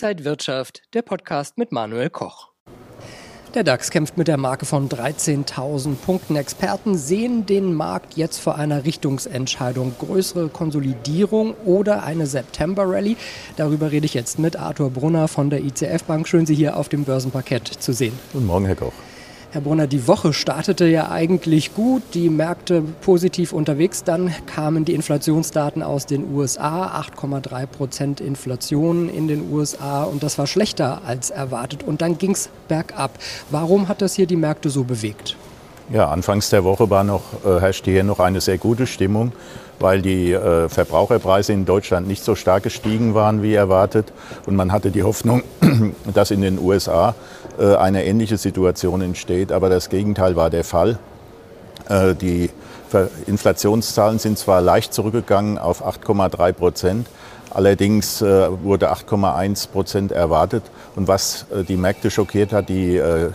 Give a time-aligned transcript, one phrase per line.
[0.00, 2.50] Inside Wirtschaft, der Podcast mit Manuel Koch.
[3.54, 6.36] Der DAX kämpft mit der Marke von 13.000 Punkten.
[6.36, 9.96] Experten sehen den Markt jetzt vor einer Richtungsentscheidung.
[9.98, 13.16] Größere Konsolidierung oder eine September-Rallye.
[13.56, 16.28] Darüber rede ich jetzt mit Arthur Brunner von der ICF Bank.
[16.28, 18.16] Schön, Sie hier auf dem Börsenparkett zu sehen.
[18.32, 18.92] Guten Morgen, Herr Koch.
[19.50, 24.04] Herr Brunner, die Woche startete ja eigentlich gut, die Märkte positiv unterwegs.
[24.04, 30.36] Dann kamen die Inflationsdaten aus den USA, 8,3 Prozent Inflation in den USA und das
[30.36, 31.82] war schlechter als erwartet.
[31.82, 33.18] Und dann ging es bergab.
[33.48, 35.34] Warum hat das hier die Märkte so bewegt?
[35.90, 39.32] Ja, anfangs der Woche war noch, äh, herrschte hier noch eine sehr gute Stimmung,
[39.78, 44.12] weil die äh, Verbraucherpreise in Deutschland nicht so stark gestiegen waren wie erwartet.
[44.44, 45.44] Und man hatte die Hoffnung,
[46.12, 47.14] dass in den USA
[47.58, 49.50] äh, eine ähnliche Situation entsteht.
[49.50, 50.98] Aber das Gegenteil war der Fall.
[51.88, 52.50] Äh, die
[53.26, 57.06] Inflationszahlen sind zwar leicht zurückgegangen auf 8,3 Prozent,
[57.50, 60.64] Allerdings äh, wurde 8,1 Prozent erwartet.
[60.96, 63.30] Und was äh, die Märkte schockiert hat, die, äh,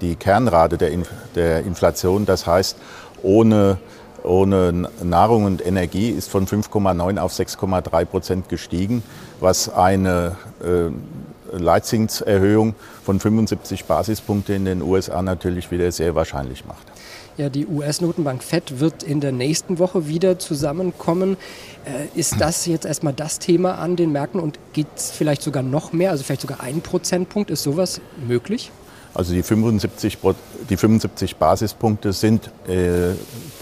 [0.00, 2.76] die Kernrate der, Inf der Inflation, das heißt
[3.22, 3.78] ohne,
[4.22, 9.02] ohne Nahrung und Energie, ist von 5,9 auf 6,3 Prozent gestiegen,
[9.40, 10.90] was eine äh,
[11.56, 16.86] Leitzinserhöhung von 75 Basispunkte in den USA natürlich wieder sehr wahrscheinlich macht.
[17.38, 21.36] Ja, die US-Notenbank Fed wird in der nächsten Woche wieder zusammenkommen.
[21.84, 25.62] Äh, ist das jetzt erstmal das Thema an den Märkten und geht es vielleicht sogar
[25.62, 27.50] noch mehr, also vielleicht sogar ein Prozentpunkt?
[27.50, 28.72] Ist sowas möglich?
[29.14, 30.18] Also die 75,
[30.68, 33.14] die 75 Basispunkte sind äh,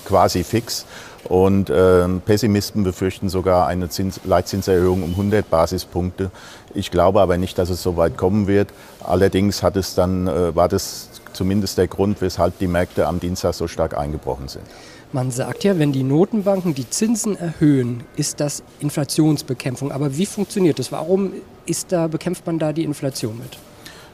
[0.06, 0.86] quasi fix
[1.24, 6.30] und äh, Pessimisten befürchten sogar eine Zins Leitzinserhöhung um 100 Basispunkte.
[6.72, 8.68] Ich glaube aber nicht, dass es so weit kommen wird.
[9.04, 13.54] Allerdings hat es dann, äh, war das zumindest der Grund, weshalb die Märkte am Dienstag
[13.54, 14.64] so stark eingebrochen sind.
[15.12, 19.92] Man sagt ja, wenn die Notenbanken die Zinsen erhöhen, ist das Inflationsbekämpfung.
[19.92, 20.90] Aber wie funktioniert das?
[20.90, 21.32] Warum
[21.64, 23.56] ist da, bekämpft man da die Inflation mit?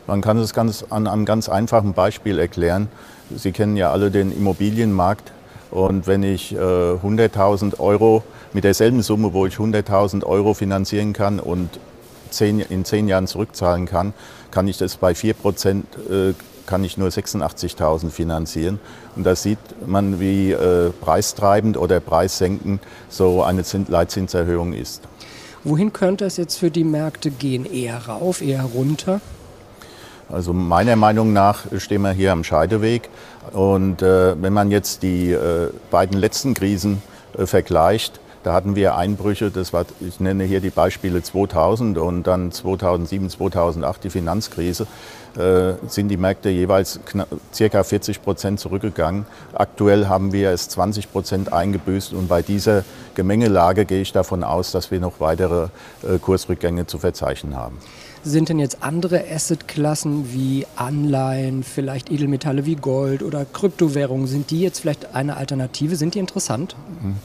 [0.06, 2.88] Man kann es ganz an einem ganz einfachen Beispiel erklären.
[3.34, 5.32] Sie kennen ja alle den Immobilienmarkt.
[5.70, 11.40] Und wenn ich äh, 100.000 Euro mit derselben Summe, wo ich 100.000 Euro finanzieren kann
[11.40, 11.70] und
[12.28, 14.12] zehn, in zehn Jahren zurückzahlen kann,
[14.50, 16.34] kann ich das bei 4 Prozent äh,
[16.66, 18.80] kann ich nur 86.000 finanzieren.
[19.16, 25.02] Und da sieht man, wie äh, preistreibend oder preissenkend so eine Leitzinserhöhung ist.
[25.64, 27.64] Wohin könnte es jetzt für die Märkte gehen?
[27.66, 29.20] Eher rauf, eher runter?
[30.28, 33.08] Also meiner Meinung nach stehen wir hier am Scheideweg.
[33.52, 37.02] Und äh, wenn man jetzt die äh, beiden letzten Krisen
[37.36, 42.26] äh, vergleicht, da hatten wir Einbrüche, das war, ich nenne hier die Beispiele 2000 und
[42.26, 44.86] dann 2007, 2008 die Finanzkrise,
[45.36, 47.00] äh, sind die Märkte jeweils
[47.54, 49.26] circa 40 Prozent zurückgegangen.
[49.54, 54.72] Aktuell haben wir es 20 Prozent eingebüßt und bei dieser Gemengelage gehe ich davon aus,
[54.72, 55.68] dass wir noch weitere
[56.02, 57.78] äh, Kursrückgänge zu verzeichnen haben.
[58.24, 64.60] Sind denn jetzt andere Assetklassen wie Anleihen, vielleicht Edelmetalle wie Gold oder Kryptowährungen, sind die
[64.60, 65.96] jetzt vielleicht eine Alternative?
[65.96, 66.76] Sind die interessant?
[67.02, 67.16] Mhm.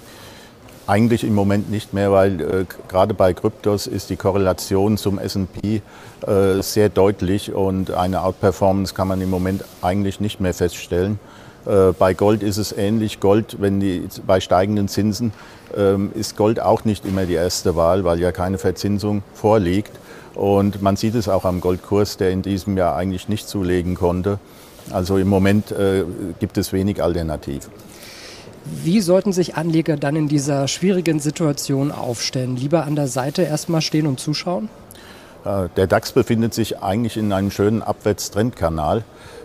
[0.87, 5.81] Eigentlich im Moment nicht mehr, weil äh, gerade bei Kryptos ist die Korrelation zum S&P
[6.25, 11.19] äh, sehr deutlich und eine Outperformance kann man im Moment eigentlich nicht mehr feststellen.
[11.65, 13.19] Äh, bei Gold ist es ähnlich.
[13.19, 15.33] Gold, wenn die, bei steigenden Zinsen
[15.75, 19.91] ähm, ist Gold auch nicht immer die erste Wahl, weil ja keine Verzinsung vorliegt.
[20.35, 24.39] Und man sieht es auch am Goldkurs, der in diesem Jahr eigentlich nicht zulegen konnte.
[24.91, 26.05] Also im Moment äh,
[26.39, 27.71] gibt es wenig Alternativen.
[28.83, 32.55] Wie sollten sich Anleger dann in dieser schwierigen Situation aufstellen?
[32.55, 34.69] Lieber an der Seite erstmal stehen und zuschauen?
[35.45, 39.03] Der DAX befindet sich eigentlich in einem schönen Abwärtstrendkanal.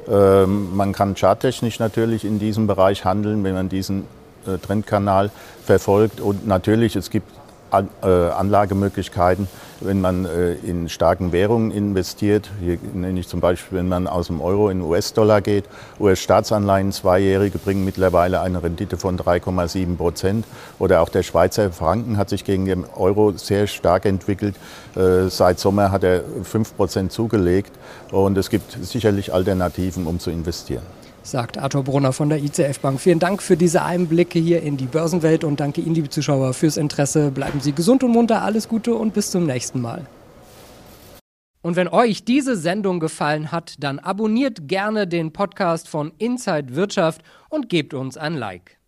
[0.09, 4.06] Ähm, man kann charttechnisch natürlich in diesem Bereich handeln, wenn man diesen
[4.47, 5.31] äh, Trendkanal
[5.65, 6.21] verfolgt.
[6.21, 7.31] Und natürlich, es gibt
[7.72, 9.49] äh, Anlagemöglichkeiten,
[9.81, 12.50] wenn man äh, in starken Währungen investiert.
[12.60, 15.65] Hier nenne ich zum Beispiel, wenn man aus dem Euro in US-Dollar geht.
[15.99, 20.47] US-Staatsanleihen, zweijährige, bringen mittlerweile eine Rendite von 3,7 Prozent.
[20.78, 24.55] Oder auch der Schweizer Franken hat sich gegen den Euro sehr stark entwickelt.
[24.94, 27.73] Äh, seit Sommer hat er 5 Prozent zugelegt.
[28.11, 33.00] Und es gibt sicherlich Alternativen, um zu investieren sagt Arthur Brunner von der ICF Bank.
[33.00, 36.76] Vielen Dank für diese Einblicke hier in die Börsenwelt und danke Ihnen, liebe Zuschauer, fürs
[36.76, 37.30] Interesse.
[37.30, 40.06] Bleiben Sie gesund und munter, alles Gute und bis zum nächsten Mal.
[41.62, 47.22] Und wenn euch diese Sendung gefallen hat, dann abonniert gerne den Podcast von Inside Wirtschaft
[47.48, 48.81] und gebt uns ein Like.